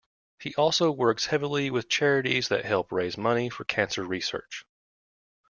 [0.39, 4.65] He also works heavily with charities that help raise money for cancer research.